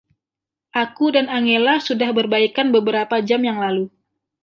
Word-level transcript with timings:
Aku 0.83 1.05
dan 1.15 1.25
Angela 1.37 1.75
sudah 1.87 2.09
berbaikan 2.17 2.67
beberapa 2.75 3.15
jam 3.27 3.41
yang 3.49 3.57
lalu. 3.65 3.85